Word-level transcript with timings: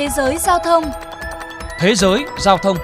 Thế 0.00 0.08
giới 0.08 0.38
giao 0.38 0.58
thông 0.64 0.84
Thế 1.80 1.94
giới 1.94 2.24
giao 2.38 2.58
thông 2.58 2.76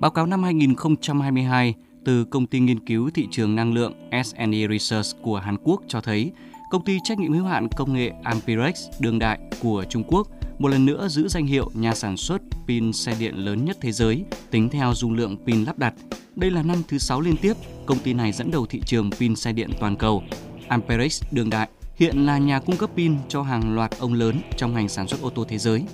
Báo 0.00 0.10
cáo 0.10 0.26
năm 0.26 0.42
2022 0.42 1.74
từ 2.04 2.24
công 2.24 2.46
ty 2.46 2.60
nghiên 2.60 2.86
cứu 2.86 3.10
thị 3.14 3.26
trường 3.30 3.56
năng 3.56 3.74
lượng 3.74 3.92
S&E 4.24 4.68
Research 4.70 5.22
của 5.22 5.38
Hàn 5.38 5.56
Quốc 5.64 5.82
cho 5.88 6.00
thấy 6.00 6.32
công 6.70 6.84
ty 6.84 6.98
trách 7.04 7.18
nhiệm 7.18 7.32
hữu 7.32 7.44
hạn 7.44 7.68
công 7.76 7.92
nghệ 7.92 8.12
Amperex 8.24 8.86
đương 9.00 9.18
đại 9.18 9.38
của 9.62 9.84
Trung 9.88 10.04
Quốc 10.08 10.28
một 10.58 10.68
lần 10.68 10.86
nữa 10.86 11.08
giữ 11.08 11.28
danh 11.28 11.46
hiệu 11.46 11.70
nhà 11.74 11.94
sản 11.94 12.16
xuất 12.16 12.42
pin 12.66 12.92
xe 12.92 13.14
điện 13.18 13.34
lớn 13.34 13.64
nhất 13.64 13.76
thế 13.80 13.92
giới 13.92 14.24
tính 14.50 14.68
theo 14.68 14.94
dung 14.94 15.14
lượng 15.14 15.36
pin 15.46 15.64
lắp 15.64 15.78
đặt. 15.78 15.94
Đây 16.36 16.50
là 16.50 16.62
năm 16.62 16.82
thứ 16.88 16.98
6 16.98 17.20
liên 17.20 17.36
tiếp 17.36 17.54
công 17.86 17.98
ty 17.98 18.14
này 18.14 18.32
dẫn 18.32 18.50
đầu 18.50 18.66
thị 18.66 18.80
trường 18.86 19.10
pin 19.10 19.36
xe 19.36 19.52
điện 19.52 19.70
toàn 19.80 19.96
cầu. 19.96 20.22
Amperex 20.68 21.22
đương 21.32 21.50
đại 21.50 21.68
hiện 21.98 22.26
là 22.26 22.38
nhà 22.38 22.58
cung 22.58 22.76
cấp 22.76 22.90
pin 22.96 23.16
cho 23.28 23.42
hàng 23.42 23.74
loạt 23.74 23.90
ông 23.98 24.14
lớn 24.14 24.40
trong 24.56 24.74
ngành 24.74 24.88
sản 24.88 25.08
xuất 25.08 25.22
ô 25.22 25.30
tô 25.30 25.44
thế 25.48 25.58
giới. 25.58 25.84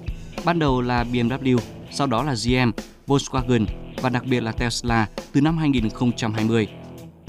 Ban 0.45 0.59
đầu 0.59 0.80
là 0.80 1.05
BMW, 1.05 1.59
sau 1.91 2.07
đó 2.07 2.23
là 2.23 2.35
GM, 2.35 2.71
Volkswagen 3.07 3.67
và 4.03 4.09
đặc 4.09 4.25
biệt 4.27 4.41
là 4.41 4.53
Tesla 4.53 5.09
từ 5.33 5.41
năm 5.41 5.59
2020. 5.59 6.69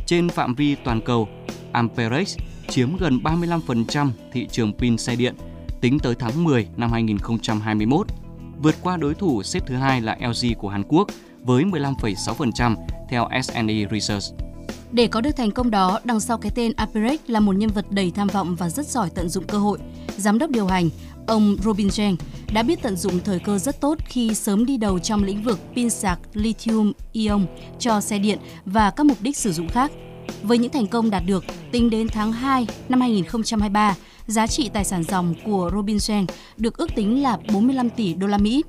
Trên 0.05 0.29
phạm 0.29 0.55
vi 0.55 0.75
toàn 0.75 1.01
cầu, 1.01 1.27
Amperex 1.71 2.37
chiếm 2.69 2.97
gần 2.97 3.19
35% 3.23 4.09
thị 4.31 4.47
trường 4.51 4.73
pin 4.73 4.97
xe 4.97 5.15
điện 5.15 5.35
tính 5.81 5.99
tới 5.99 6.15
tháng 6.19 6.43
10 6.43 6.67
năm 6.77 6.91
2021, 6.91 8.07
vượt 8.61 8.75
qua 8.81 8.97
đối 8.97 9.13
thủ 9.13 9.43
xếp 9.43 9.59
thứ 9.65 9.75
hai 9.75 10.01
là 10.01 10.17
LG 10.21 10.53
của 10.57 10.69
Hàn 10.69 10.83
Quốc 10.87 11.07
với 11.41 11.63
15,6% 11.63 12.75
theo 13.09 13.29
S&E 13.43 13.85
Research. 13.91 14.44
Để 14.91 15.07
có 15.07 15.21
được 15.21 15.31
thành 15.31 15.51
công 15.51 15.71
đó, 15.71 15.99
đằng 16.03 16.19
sau 16.19 16.37
cái 16.37 16.51
tên 16.55 16.71
Aperex 16.75 17.19
là 17.27 17.39
một 17.39 17.55
nhân 17.55 17.69
vật 17.69 17.85
đầy 17.89 18.11
tham 18.11 18.27
vọng 18.27 18.55
và 18.55 18.69
rất 18.69 18.87
giỏi 18.87 19.09
tận 19.15 19.29
dụng 19.29 19.43
cơ 19.47 19.57
hội. 19.57 19.79
Giám 20.17 20.39
đốc 20.39 20.49
điều 20.49 20.67
hành, 20.67 20.89
ông 21.27 21.57
Robin 21.63 21.89
Cheng 21.89 22.15
đã 22.53 22.63
biết 22.63 22.81
tận 22.81 22.95
dụng 22.95 23.19
thời 23.25 23.39
cơ 23.39 23.57
rất 23.57 23.81
tốt 23.81 23.97
khi 24.05 24.33
sớm 24.33 24.65
đi 24.65 24.77
đầu 24.77 24.99
trong 24.99 25.23
lĩnh 25.23 25.43
vực 25.43 25.59
pin 25.75 25.89
sạc 25.89 26.19
lithium-ion 26.33 27.45
cho 27.79 28.01
xe 28.01 28.19
điện 28.19 28.39
và 28.65 28.91
các 28.91 29.05
mục 29.05 29.17
đích 29.21 29.37
sử 29.37 29.53
dụng 29.53 29.67
khác. 29.69 29.91
Với 30.43 30.57
những 30.57 30.71
thành 30.71 30.87
công 30.87 31.09
đạt 31.09 31.23
được, 31.25 31.45
tính 31.71 31.89
đến 31.89 32.07
tháng 32.07 32.31
2 32.31 32.67
năm 32.89 33.01
2023, 33.01 33.95
giá 34.27 34.47
trị 34.47 34.69
tài 34.73 34.83
sản 34.83 35.03
dòng 35.03 35.33
của 35.45 35.71
Robin 35.73 35.99
Cheng 35.99 36.25
được 36.57 36.77
ước 36.77 36.95
tính 36.95 37.23
là 37.23 37.37
45 37.53 37.89
tỷ 37.89 38.13
đô 38.13 38.27
la 38.27 38.37
Mỹ. 38.37 38.63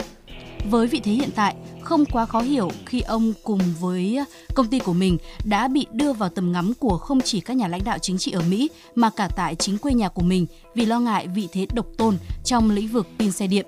Với 0.71 0.87
vị 0.87 1.01
thế 1.05 1.13
hiện 1.13 1.31
tại, 1.35 1.55
không 1.81 2.05
quá 2.05 2.27
khó 2.27 2.41
hiểu 2.41 2.71
khi 2.87 3.01
ông 3.01 3.33
cùng 3.45 3.61
với 3.81 4.17
ờ, 4.17 4.25
công 4.55 4.67
ty 4.67 4.79
của 4.79 4.93
mình 4.93 5.19
đã 5.45 5.69
bị 5.69 5.87
đưa 5.93 6.13
vào 6.13 6.29
tầm 6.29 6.53
ngắm 6.53 6.73
của 6.79 6.99
không 6.99 7.21
chỉ 7.21 7.41
các 7.41 7.57
nhà 7.57 7.69
lãnh 7.69 7.85
đạo 7.85 7.99
chính 7.99 8.19
trị 8.19 8.33
ở 8.33 8.43
Mỹ 8.51 8.71
mà 8.95 9.11
cả 9.11 9.29
tại 9.37 9.55
chính 9.55 9.79
quê 9.79 9.95
nhà 9.95 10.09
của 10.09 10.23
mình 10.23 10.47
vì 10.75 10.87
lo 10.87 11.01
ngại 11.01 11.29
vị 11.29 11.49
thế 11.53 11.67
độc 11.75 11.87
tôn 11.97 12.17
trong 12.45 12.71
lĩnh 12.71 12.89
vực 12.89 13.07
pin 13.19 13.33
xe 13.33 13.47
điện. 13.47 13.67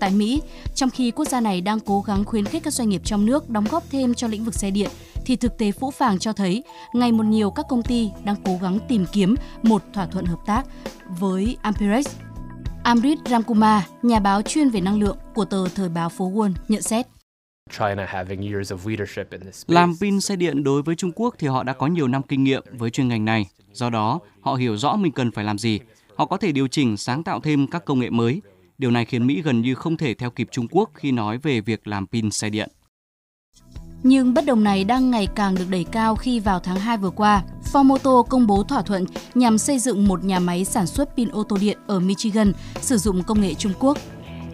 Tại 0.00 0.10
Mỹ, 0.10 0.42
trong 0.74 0.90
khi 0.90 1.10
quốc 1.10 1.24
gia 1.24 1.40
này 1.40 1.60
đang 1.60 1.80
cố 1.80 2.00
gắng 2.00 2.24
khuyến 2.24 2.44
khích 2.44 2.62
các 2.62 2.72
doanh 2.72 2.88
nghiệp 2.88 3.02
trong 3.04 3.26
nước 3.26 3.50
đóng 3.50 3.66
góp 3.70 3.90
thêm 3.90 4.14
cho 4.14 4.28
lĩnh 4.28 4.44
vực 4.44 4.54
xe 4.54 4.70
điện, 4.70 4.90
thì 5.24 5.36
thực 5.36 5.58
tế 5.58 5.72
phũ 5.72 5.90
phàng 5.90 6.18
cho 6.18 6.32
thấy 6.32 6.62
ngày 6.92 7.12
một 7.12 7.24
nhiều 7.24 7.50
các 7.50 7.66
công 7.68 7.82
ty 7.82 8.10
đang 8.24 8.36
cố 8.44 8.58
gắng 8.62 8.78
tìm 8.88 9.06
kiếm 9.12 9.34
một 9.62 9.82
thỏa 9.94 10.06
thuận 10.06 10.24
hợp 10.24 10.38
tác 10.46 10.66
với 11.18 11.56
Amperex. 11.62 12.06
Amrit 12.82 13.18
Ramkumar, 13.24 13.82
nhà 14.02 14.20
báo 14.20 14.42
chuyên 14.42 14.70
về 14.70 14.80
năng 14.80 15.00
lượng 15.00 15.16
của 15.34 15.44
tờ 15.44 15.68
Thời 15.68 15.88
báo 15.88 16.08
Phố 16.08 16.30
Wall 16.30 16.52
nhận 16.68 16.82
xét. 16.82 17.06
Làm 19.66 19.94
pin 20.00 20.20
xe 20.20 20.36
điện 20.36 20.64
đối 20.64 20.82
với 20.82 20.94
Trung 20.94 21.12
Quốc 21.14 21.34
thì 21.38 21.48
họ 21.48 21.62
đã 21.62 21.72
có 21.72 21.86
nhiều 21.86 22.08
năm 22.08 22.22
kinh 22.22 22.44
nghiệm 22.44 22.62
với 22.72 22.90
chuyên 22.90 23.08
ngành 23.08 23.24
này. 23.24 23.46
Do 23.72 23.90
đó, 23.90 24.20
họ 24.40 24.54
hiểu 24.54 24.76
rõ 24.76 24.96
mình 24.96 25.12
cần 25.12 25.30
phải 25.30 25.44
làm 25.44 25.58
gì. 25.58 25.80
Họ 26.16 26.26
có 26.26 26.36
thể 26.36 26.52
điều 26.52 26.68
chỉnh 26.68 26.96
sáng 26.96 27.22
tạo 27.22 27.40
thêm 27.40 27.66
các 27.66 27.84
công 27.84 28.00
nghệ 28.00 28.10
mới. 28.10 28.42
Điều 28.78 28.90
này 28.90 29.04
khiến 29.04 29.26
Mỹ 29.26 29.42
gần 29.42 29.62
như 29.62 29.74
không 29.74 29.96
thể 29.96 30.14
theo 30.14 30.30
kịp 30.30 30.48
Trung 30.50 30.68
Quốc 30.70 30.90
khi 30.94 31.12
nói 31.12 31.38
về 31.38 31.60
việc 31.60 31.86
làm 31.86 32.06
pin 32.06 32.30
xe 32.30 32.50
điện. 32.50 32.68
Nhưng 34.02 34.34
bất 34.34 34.46
đồng 34.46 34.64
này 34.64 34.84
đang 34.84 35.10
ngày 35.10 35.28
càng 35.34 35.54
được 35.54 35.64
đẩy 35.70 35.84
cao 35.84 36.16
khi 36.16 36.40
vào 36.40 36.60
tháng 36.60 36.76
2 36.76 36.96
vừa 36.96 37.10
qua, 37.10 37.42
Ford 37.72 37.84
Motor 37.84 38.28
công 38.28 38.46
bố 38.46 38.62
thỏa 38.62 38.82
thuận 38.82 39.04
nhằm 39.34 39.58
xây 39.58 39.78
dựng 39.78 40.08
một 40.08 40.24
nhà 40.24 40.38
máy 40.38 40.64
sản 40.64 40.86
xuất 40.86 41.16
pin 41.16 41.28
ô 41.28 41.42
tô 41.42 41.56
điện 41.60 41.78
ở 41.86 42.00
Michigan 42.00 42.52
sử 42.80 42.98
dụng 42.98 43.22
công 43.22 43.40
nghệ 43.40 43.54
Trung 43.54 43.72
Quốc. 43.78 43.98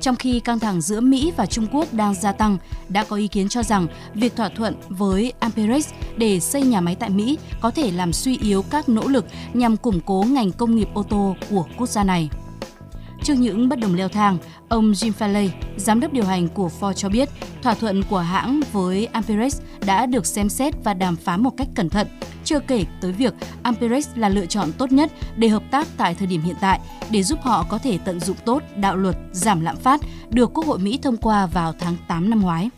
Trong 0.01 0.17
khi 0.17 0.41
căng 0.41 0.59
thẳng 0.59 0.81
giữa 0.81 1.01
Mỹ 1.01 1.33
và 1.37 1.47
Trung 1.47 1.67
Quốc 1.73 1.93
đang 1.93 2.15
gia 2.15 2.33
tăng, 2.33 2.59
đã 2.89 3.05
có 3.05 3.17
ý 3.17 3.29
kiến 3.29 3.49
cho 3.49 3.63
rằng 3.63 3.87
việc 4.15 4.37
thỏa 4.37 4.49
thuận 4.49 4.75
với 4.89 5.33
Amperex 5.41 5.89
để 6.17 6.41
xây 6.41 6.63
nhà 6.63 6.81
máy 6.81 6.95
tại 6.95 7.11
Mỹ 7.11 7.39
có 7.61 7.71
thể 7.71 7.91
làm 7.91 8.13
suy 8.13 8.39
yếu 8.39 8.63
các 8.63 8.89
nỗ 8.89 9.09
lực 9.09 9.25
nhằm 9.55 9.77
củng 9.77 10.01
cố 10.01 10.25
ngành 10.29 10.53
công 10.53 10.77
nghiệp 10.77 10.89
ô 10.95 11.03
tô 11.03 11.37
của 11.51 11.65
quốc 11.79 11.89
gia 11.89 12.05
này. 12.05 12.29
Trước 13.29 13.39
những 13.39 13.69
bất 13.69 13.79
đồng 13.79 13.95
leo 13.95 14.09
thang, 14.09 14.39
ông 14.69 14.93
Jim 14.93 15.13
Farley, 15.19 15.49
giám 15.77 16.01
đốc 16.01 16.13
điều 16.13 16.25
hành 16.25 16.49
của 16.49 16.71
Ford 16.81 16.93
cho 16.93 17.09
biết, 17.09 17.29
thỏa 17.63 17.75
thuận 17.75 18.03
của 18.11 18.19
hãng 18.19 18.61
với 18.73 19.07
Amperex 19.07 19.61
đã 19.87 20.07
được 20.07 20.27
xem 20.27 20.49
xét 20.49 20.75
và 20.85 20.95
đàm 20.95 21.17
phán 21.17 21.43
một 21.43 21.51
cách 21.57 21.69
cẩn 21.75 21.89
thận, 21.89 22.07
chưa 22.45 22.61
kể 22.61 22.85
tới 23.01 23.13
việc 23.13 23.35
Amperex 23.63 24.09
là 24.17 24.29
lựa 24.29 24.47
chọn 24.47 24.73
tốt 24.79 24.93
nhất 24.93 25.13
để 25.37 25.49
hợp 25.49 25.63
tác 25.71 25.87
tại 25.97 26.15
thời 26.15 26.27
điểm 26.27 26.41
hiện 26.41 26.57
tại 26.61 26.81
để 27.11 27.23
giúp 27.23 27.39
họ 27.43 27.67
có 27.69 27.79
thể 27.79 27.99
tận 28.05 28.21
dụng 28.21 28.37
tốt 28.45 28.63
đạo 28.77 28.97
luật 28.97 29.17
giảm 29.33 29.61
lạm 29.61 29.77
phát 29.77 30.01
được 30.31 30.51
Quốc 30.55 30.67
hội 30.67 30.79
Mỹ 30.79 30.99
thông 31.03 31.17
qua 31.17 31.47
vào 31.47 31.75
tháng 31.79 31.97
8 32.09 32.31
năm 32.31 32.41
ngoái. 32.41 32.71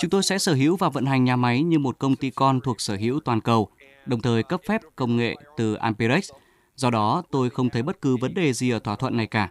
Chúng 0.00 0.10
tôi 0.10 0.22
sẽ 0.22 0.38
sở 0.38 0.54
hữu 0.54 0.76
và 0.76 0.88
vận 0.88 1.06
hành 1.06 1.24
nhà 1.24 1.36
máy 1.36 1.62
như 1.62 1.78
một 1.78 1.98
công 1.98 2.16
ty 2.16 2.30
con 2.30 2.60
thuộc 2.60 2.80
sở 2.80 2.96
hữu 2.96 3.20
toàn 3.20 3.40
cầu, 3.40 3.68
đồng 4.06 4.22
thời 4.22 4.42
cấp 4.42 4.60
phép 4.68 4.80
công 4.96 5.16
nghệ 5.16 5.34
từ 5.56 5.74
Amperex– 5.74 6.30
Do 6.76 6.90
đó, 6.90 7.22
tôi 7.30 7.50
không 7.50 7.70
thấy 7.70 7.82
bất 7.82 8.00
cứ 8.00 8.16
vấn 8.16 8.34
đề 8.34 8.52
gì 8.52 8.70
ở 8.70 8.78
thỏa 8.78 8.96
thuận 8.96 9.16
này 9.16 9.26
cả. 9.26 9.50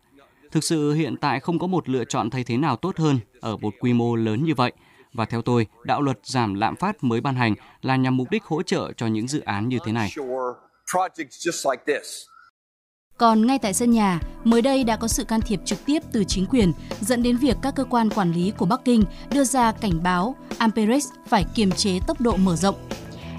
Thực 0.52 0.64
sự 0.64 0.94
hiện 0.94 1.18
tại 1.18 1.40
không 1.40 1.60
có 1.60 1.68
một 1.68 1.90
lựa 1.90 2.06
chọn 2.06 2.30
thay 2.30 2.44
thế 2.44 2.58
nào 2.58 2.76
tốt 2.76 2.98
hơn 2.98 3.20
ở 3.42 3.58
một 3.58 3.74
quy 3.80 3.94
mô 3.94 4.16
lớn 4.16 4.44
như 4.44 4.54
vậy. 4.56 4.72
Và 5.14 5.26
theo 5.26 5.42
tôi, 5.42 5.68
đạo 5.84 6.02
luật 6.02 6.20
giảm 6.24 6.54
lạm 6.54 6.76
phát 6.76 7.04
mới 7.04 7.22
ban 7.22 7.36
hành 7.36 7.56
là 7.82 7.96
nhằm 7.96 8.18
mục 8.18 8.32
đích 8.32 8.44
hỗ 8.44 8.62
trợ 8.62 8.92
cho 8.98 9.08
những 9.08 9.28
dự 9.28 9.40
án 9.40 9.70
như 9.70 9.80
thế 9.86 9.92
này. 9.92 10.10
Còn 13.18 13.48
ngay 13.48 13.60
tại 13.60 13.74
sân 13.74 13.92
nhà, 13.92 14.20
mới 14.44 14.62
đây 14.62 14.84
đã 14.84 14.96
có 14.98 15.08
sự 15.08 15.24
can 15.24 15.42
thiệp 15.42 15.60
trực 15.66 15.86
tiếp 15.86 16.00
từ 16.12 16.24
chính 16.24 16.46
quyền, 16.46 16.74
dẫn 17.02 17.24
đến 17.24 17.38
việc 17.38 17.58
các 17.62 17.76
cơ 17.76 17.84
quan 17.84 18.10
quản 18.10 18.32
lý 18.32 18.52
của 18.58 18.66
Bắc 18.66 18.86
Kinh 18.86 19.04
đưa 19.32 19.44
ra 19.44 19.72
cảnh 19.72 20.04
báo 20.04 20.36
Amperex 20.58 21.08
phải 21.28 21.46
kiềm 21.56 21.72
chế 21.72 22.00
tốc 22.08 22.22
độ 22.22 22.36
mở 22.36 22.56
rộng 22.56 22.76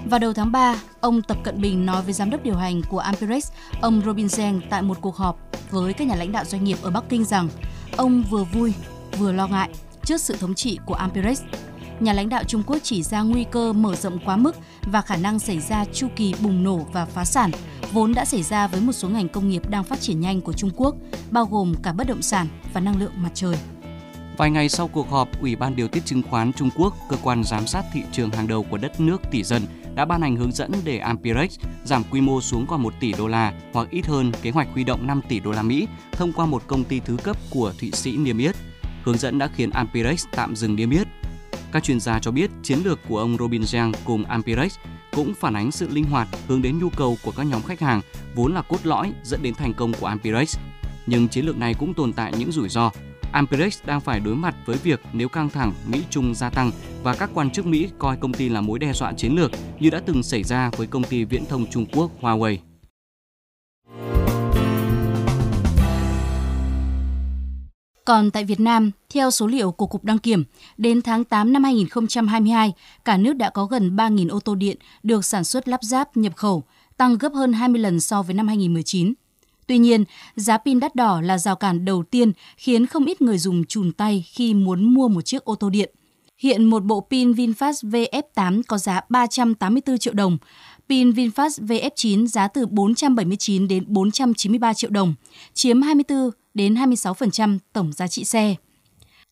vào 0.09 0.19
đầu 0.19 0.33
tháng 0.33 0.51
3, 0.51 0.75
ông 0.99 1.21
Tập 1.21 1.37
Cận 1.43 1.61
Bình 1.61 1.85
nói 1.85 2.01
với 2.03 2.13
giám 2.13 2.29
đốc 2.29 2.43
điều 2.43 2.55
hành 2.55 2.81
của 2.89 2.99
Amperex, 2.99 3.51
ông 3.81 4.01
Robin 4.05 4.27
Zeng 4.27 4.61
tại 4.69 4.81
một 4.81 4.97
cuộc 5.01 5.15
họp 5.15 5.39
với 5.71 5.93
các 5.93 6.07
nhà 6.07 6.15
lãnh 6.15 6.31
đạo 6.31 6.45
doanh 6.45 6.63
nghiệp 6.63 6.77
ở 6.81 6.91
Bắc 6.91 7.03
Kinh 7.09 7.25
rằng 7.25 7.49
ông 7.97 8.23
vừa 8.29 8.43
vui 8.43 8.73
vừa 9.17 9.31
lo 9.31 9.47
ngại 9.47 9.69
trước 10.05 10.21
sự 10.21 10.35
thống 10.37 10.55
trị 10.55 10.79
của 10.85 10.93
Amperex. 10.93 11.41
Nhà 11.99 12.13
lãnh 12.13 12.29
đạo 12.29 12.43
Trung 12.43 12.63
Quốc 12.67 12.77
chỉ 12.83 13.03
ra 13.03 13.21
nguy 13.21 13.45
cơ 13.51 13.73
mở 13.73 13.95
rộng 13.95 14.19
quá 14.25 14.37
mức 14.37 14.55
và 14.81 15.01
khả 15.01 15.15
năng 15.15 15.39
xảy 15.39 15.59
ra 15.59 15.85
chu 15.93 16.07
kỳ 16.15 16.33
bùng 16.41 16.63
nổ 16.63 16.77
và 16.77 17.05
phá 17.05 17.25
sản 17.25 17.51
vốn 17.91 18.13
đã 18.13 18.25
xảy 18.25 18.43
ra 18.43 18.67
với 18.67 18.81
một 18.81 18.93
số 18.93 19.09
ngành 19.09 19.29
công 19.29 19.49
nghiệp 19.49 19.69
đang 19.69 19.83
phát 19.83 20.01
triển 20.01 20.19
nhanh 20.19 20.41
của 20.41 20.53
Trung 20.53 20.71
Quốc, 20.75 20.95
bao 21.31 21.45
gồm 21.45 21.73
cả 21.83 21.93
bất 21.93 22.07
động 22.07 22.21
sản 22.21 22.47
và 22.73 22.81
năng 22.81 22.99
lượng 22.99 23.11
mặt 23.15 23.31
trời. 23.33 23.57
Vài 24.37 24.51
ngày 24.51 24.69
sau 24.69 24.87
cuộc 24.87 25.09
họp, 25.09 25.41
Ủy 25.41 25.55
ban 25.55 25.75
điều 25.75 25.87
tiết 25.87 26.05
chứng 26.05 26.21
khoán 26.29 26.53
Trung 26.53 26.69
Quốc, 26.75 26.93
cơ 27.09 27.17
quan 27.23 27.43
giám 27.43 27.67
sát 27.67 27.85
thị 27.93 28.01
trường 28.11 28.31
hàng 28.31 28.47
đầu 28.47 28.65
của 28.71 28.77
đất 28.77 28.99
nước 28.99 29.21
tỷ 29.31 29.43
dân, 29.43 29.61
đã 29.97 30.05
ban 30.05 30.21
hành 30.21 30.35
hướng 30.35 30.51
dẫn 30.51 30.71
để 30.83 30.97
Amperex 30.97 31.59
giảm 31.85 32.03
quy 32.11 32.21
mô 32.21 32.41
xuống 32.41 32.65
còn 32.67 32.83
1 32.83 32.93
tỷ 32.99 33.13
đô 33.13 33.27
la 33.27 33.53
hoặc 33.73 33.89
ít 33.89 34.05
hơn 34.05 34.31
kế 34.41 34.51
hoạch 34.51 34.67
huy 34.73 34.83
động 34.83 35.07
5 35.07 35.21
tỷ 35.29 35.39
đô 35.39 35.51
la 35.51 35.61
Mỹ 35.61 35.87
thông 36.11 36.33
qua 36.33 36.45
một 36.45 36.63
công 36.67 36.83
ty 36.83 36.99
thứ 36.99 37.17
cấp 37.23 37.37
của 37.49 37.73
Thụy 37.79 37.91
Sĩ 37.91 38.17
niêm 38.17 38.37
yết. 38.37 38.55
Hướng 39.03 39.17
dẫn 39.17 39.37
đã 39.37 39.49
khiến 39.55 39.69
Amperex 39.69 40.25
tạm 40.31 40.55
dừng 40.55 40.75
niêm 40.75 40.89
yết. 40.89 41.07
Các 41.71 41.83
chuyên 41.83 41.99
gia 41.99 42.19
cho 42.19 42.31
biết 42.31 42.51
chiến 42.63 42.79
lược 42.83 42.99
của 43.07 43.19
ông 43.19 43.37
Robin 43.37 43.61
Zhang 43.61 43.93
cùng 44.05 44.23
Amperex 44.25 44.75
cũng 45.11 45.33
phản 45.33 45.53
ánh 45.53 45.71
sự 45.71 45.89
linh 45.89 46.05
hoạt 46.05 46.27
hướng 46.47 46.61
đến 46.61 46.79
nhu 46.79 46.89
cầu 46.89 47.17
của 47.23 47.31
các 47.31 47.43
nhóm 47.43 47.61
khách 47.63 47.79
hàng 47.79 48.01
vốn 48.35 48.53
là 48.53 48.61
cốt 48.61 48.79
lõi 48.83 49.13
dẫn 49.23 49.41
đến 49.41 49.53
thành 49.53 49.73
công 49.73 49.93
của 49.93 50.05
Amperex. 50.05 50.57
Nhưng 51.05 51.27
chiến 51.27 51.45
lược 51.45 51.57
này 51.57 51.73
cũng 51.73 51.93
tồn 51.93 52.13
tại 52.13 52.33
những 52.37 52.51
rủi 52.51 52.69
ro 52.69 52.91
Amperex 53.37 53.79
đang 53.85 54.01
phải 54.01 54.19
đối 54.19 54.35
mặt 54.35 54.55
với 54.65 54.77
việc 54.77 55.01
nếu 55.13 55.29
căng 55.29 55.49
thẳng 55.49 55.73
Mỹ-Trung 55.87 56.35
gia 56.35 56.49
tăng 56.49 56.71
và 57.03 57.15
các 57.15 57.29
quan 57.33 57.49
chức 57.49 57.65
Mỹ 57.65 57.89
coi 57.97 58.17
công 58.17 58.33
ty 58.33 58.49
là 58.49 58.61
mối 58.61 58.79
đe 58.79 58.93
dọa 58.93 59.13
chiến 59.13 59.35
lược 59.35 59.51
như 59.79 59.89
đã 59.89 60.01
từng 60.05 60.23
xảy 60.23 60.43
ra 60.43 60.71
với 60.77 60.87
công 60.87 61.03
ty 61.03 61.23
viễn 61.23 61.45
thông 61.45 61.65
Trung 61.69 61.85
Quốc 61.85 62.11
Huawei. 62.21 62.57
Còn 68.05 68.31
tại 68.31 68.43
Việt 68.43 68.59
Nam, 68.59 68.91
theo 69.13 69.31
số 69.31 69.47
liệu 69.47 69.71
của 69.71 69.87
Cục 69.87 70.03
Đăng 70.03 70.19
Kiểm, 70.19 70.43
đến 70.77 71.01
tháng 71.01 71.23
8 71.23 71.53
năm 71.53 71.63
2022, 71.63 72.73
cả 73.05 73.17
nước 73.17 73.33
đã 73.33 73.49
có 73.49 73.65
gần 73.65 73.95
3.000 73.95 74.29
ô 74.29 74.39
tô 74.39 74.55
điện 74.55 74.77
được 75.03 75.25
sản 75.25 75.43
xuất 75.43 75.67
lắp 75.67 75.79
ráp 75.83 76.17
nhập 76.17 76.35
khẩu, 76.35 76.63
tăng 76.97 77.17
gấp 77.17 77.33
hơn 77.33 77.53
20 77.53 77.81
lần 77.81 77.99
so 77.99 78.21
với 78.21 78.33
năm 78.33 78.47
2019. 78.47 79.13
Tuy 79.67 79.77
nhiên, 79.77 80.03
giá 80.35 80.57
pin 80.57 80.79
đắt 80.79 80.95
đỏ 80.95 81.21
là 81.21 81.37
rào 81.37 81.55
cản 81.55 81.85
đầu 81.85 82.03
tiên 82.03 82.31
khiến 82.57 82.85
không 82.85 83.05
ít 83.05 83.21
người 83.21 83.37
dùng 83.37 83.65
chùn 83.65 83.91
tay 83.91 84.25
khi 84.27 84.53
muốn 84.53 84.93
mua 84.93 85.07
một 85.07 85.21
chiếc 85.21 85.43
ô 85.45 85.55
tô 85.55 85.69
điện. 85.69 85.93
Hiện 86.37 86.65
một 86.65 86.83
bộ 86.83 87.07
pin 87.09 87.31
VinFast 87.31 87.89
VF8 87.89 88.61
có 88.67 88.77
giá 88.77 89.01
384 89.09 89.97
triệu 89.97 90.13
đồng, 90.13 90.37
pin 90.89 91.11
VinFast 91.11 91.65
VF9 91.65 92.27
giá 92.27 92.47
từ 92.47 92.65
479 92.65 93.67
đến 93.67 93.83
493 93.87 94.73
triệu 94.73 94.89
đồng, 94.89 95.13
chiếm 95.53 95.81
24 95.81 96.31
đến 96.53 96.73
26% 96.73 97.57
tổng 97.73 97.93
giá 97.93 98.07
trị 98.07 98.23
xe. 98.23 98.55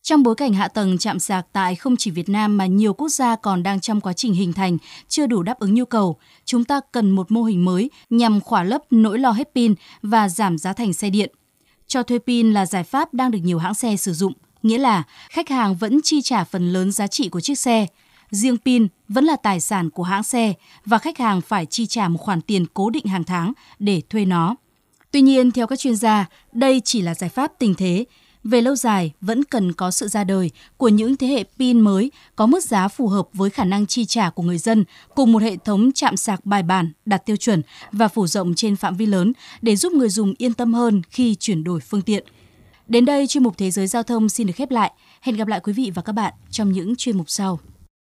Trong 0.06 0.22
bối 0.22 0.34
cảnh 0.34 0.52
hạ 0.52 0.68
tầng 0.68 0.98
chạm 0.98 1.18
sạc 1.18 1.46
tại 1.52 1.74
không 1.74 1.96
chỉ 1.96 2.10
Việt 2.10 2.28
Nam 2.28 2.56
mà 2.56 2.66
nhiều 2.66 2.92
quốc 2.92 3.08
gia 3.08 3.36
còn 3.36 3.62
đang 3.62 3.80
trong 3.80 4.00
quá 4.00 4.12
trình 4.12 4.34
hình 4.34 4.52
thành, 4.52 4.78
chưa 5.08 5.26
đủ 5.26 5.42
đáp 5.42 5.58
ứng 5.58 5.74
nhu 5.74 5.84
cầu, 5.84 6.16
chúng 6.44 6.64
ta 6.64 6.80
cần 6.92 7.10
một 7.10 7.30
mô 7.30 7.42
hình 7.42 7.64
mới 7.64 7.90
nhằm 8.10 8.40
khỏa 8.40 8.62
lấp 8.62 8.82
nỗi 8.90 9.18
lo 9.18 9.30
hết 9.30 9.48
pin 9.54 9.74
và 10.02 10.28
giảm 10.28 10.58
giá 10.58 10.72
thành 10.72 10.92
xe 10.92 11.10
điện. 11.10 11.30
Cho 11.86 12.02
thuê 12.02 12.18
pin 12.18 12.52
là 12.52 12.66
giải 12.66 12.84
pháp 12.84 13.14
đang 13.14 13.30
được 13.30 13.38
nhiều 13.42 13.58
hãng 13.58 13.74
xe 13.74 13.96
sử 13.96 14.12
dụng, 14.12 14.32
nghĩa 14.62 14.78
là 14.78 15.02
khách 15.30 15.48
hàng 15.48 15.76
vẫn 15.76 16.02
chi 16.02 16.22
trả 16.22 16.44
phần 16.44 16.72
lớn 16.72 16.92
giá 16.92 17.06
trị 17.06 17.28
của 17.28 17.40
chiếc 17.40 17.58
xe. 17.58 17.86
Riêng 18.30 18.58
pin 18.64 18.88
vẫn 19.08 19.24
là 19.24 19.36
tài 19.36 19.60
sản 19.60 19.90
của 19.90 20.02
hãng 20.02 20.22
xe 20.22 20.54
và 20.84 20.98
khách 20.98 21.18
hàng 21.18 21.40
phải 21.40 21.66
chi 21.66 21.86
trả 21.86 22.08
một 22.08 22.18
khoản 22.18 22.40
tiền 22.40 22.66
cố 22.74 22.90
định 22.90 23.06
hàng 23.06 23.24
tháng 23.24 23.52
để 23.78 24.02
thuê 24.10 24.24
nó. 24.24 24.56
Tuy 25.10 25.20
nhiên, 25.20 25.50
theo 25.50 25.66
các 25.66 25.78
chuyên 25.78 25.96
gia, 25.96 26.26
đây 26.52 26.80
chỉ 26.84 27.02
là 27.02 27.14
giải 27.14 27.30
pháp 27.30 27.52
tình 27.58 27.74
thế. 27.74 28.04
Về 28.48 28.60
lâu 28.60 28.76
dài, 28.76 29.12
vẫn 29.20 29.44
cần 29.44 29.72
có 29.72 29.90
sự 29.90 30.08
ra 30.08 30.24
đời 30.24 30.50
của 30.76 30.88
những 30.88 31.16
thế 31.16 31.26
hệ 31.26 31.44
pin 31.58 31.80
mới 31.80 32.10
có 32.36 32.46
mức 32.46 32.64
giá 32.64 32.88
phù 32.88 33.08
hợp 33.08 33.28
với 33.32 33.50
khả 33.50 33.64
năng 33.64 33.86
chi 33.86 34.04
trả 34.04 34.30
của 34.30 34.42
người 34.42 34.58
dân 34.58 34.84
cùng 35.14 35.32
một 35.32 35.42
hệ 35.42 35.56
thống 35.56 35.92
chạm 35.92 36.16
sạc 36.16 36.46
bài 36.46 36.62
bản, 36.62 36.92
đạt 37.06 37.26
tiêu 37.26 37.36
chuẩn 37.36 37.62
và 37.92 38.08
phủ 38.08 38.26
rộng 38.26 38.54
trên 38.54 38.76
phạm 38.76 38.96
vi 38.96 39.06
lớn 39.06 39.32
để 39.62 39.76
giúp 39.76 39.92
người 39.92 40.08
dùng 40.08 40.34
yên 40.38 40.54
tâm 40.54 40.74
hơn 40.74 41.02
khi 41.10 41.34
chuyển 41.34 41.64
đổi 41.64 41.80
phương 41.80 42.02
tiện. 42.02 42.24
Đến 42.88 43.04
đây, 43.04 43.26
chuyên 43.26 43.44
mục 43.44 43.54
Thế 43.58 43.70
giới 43.70 43.86
Giao 43.86 44.02
thông 44.02 44.28
xin 44.28 44.46
được 44.46 44.52
khép 44.56 44.70
lại. 44.70 44.92
Hẹn 45.20 45.36
gặp 45.36 45.48
lại 45.48 45.60
quý 45.62 45.72
vị 45.72 45.92
và 45.94 46.02
các 46.02 46.12
bạn 46.12 46.32
trong 46.50 46.72
những 46.72 46.96
chuyên 46.96 47.18
mục 47.18 47.30
sau. 47.30 47.60